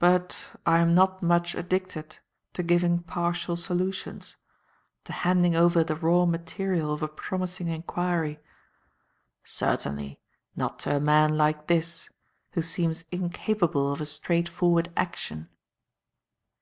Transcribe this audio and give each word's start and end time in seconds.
But 0.00 0.56
I 0.66 0.78
am 0.78 0.92
not 0.92 1.22
much 1.22 1.54
addicted 1.54 2.18
to 2.54 2.64
giving 2.64 3.04
partial 3.04 3.56
solutions 3.56 4.34
to 5.04 5.12
handing 5.12 5.54
over 5.54 5.84
the 5.84 5.94
raw 5.94 6.26
material 6.26 6.92
of 6.92 7.00
a 7.00 7.06
promising 7.06 7.68
inquiry. 7.68 8.40
Certainly, 9.44 10.18
not 10.56 10.80
to 10.80 10.96
a 10.96 11.00
man 11.00 11.38
like 11.38 11.68
this, 11.68 12.10
who 12.54 12.60
seems 12.62 13.04
incapable 13.12 13.92
of 13.92 14.00
a 14.00 14.04
straight 14.04 14.48
forward 14.48 14.90
action." 14.96 15.48